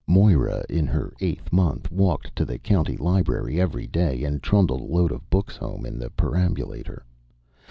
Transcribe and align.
Moira, 0.07 0.63
in 0.67 0.87
her 0.87 1.13
eighth 1.21 1.53
month, 1.53 1.91
walked 1.91 2.35
to 2.35 2.43
the 2.43 2.57
county 2.57 2.97
library 2.97 3.61
every 3.61 3.85
day 3.85 4.23
and 4.23 4.41
trundled 4.41 4.81
a 4.81 4.83
load 4.83 5.11
of 5.11 5.29
books 5.29 5.55
home 5.57 5.85
in 5.85 5.99
the 5.99 6.09
perambulator. 6.09 7.05